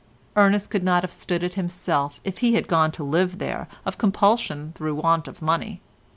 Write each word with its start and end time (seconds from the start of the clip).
Ernest 0.35 0.71
could 0.71 0.83
not 0.83 1.03
have 1.03 1.11
stood 1.11 1.43
it 1.43 1.53
himself 1.53 2.19
if 2.23 2.39
he 2.39 2.55
had 2.55 2.67
gone 2.67 2.89
to 2.91 3.03
live 3.03 3.37
there 3.37 3.67
of 3.85 3.99
compulsion 3.99 4.71
through 4.75 4.95
want 4.95 5.27
of 5.27 5.43
money. 5.43 5.79